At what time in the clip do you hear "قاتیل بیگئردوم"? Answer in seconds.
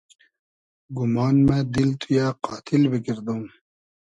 2.43-3.41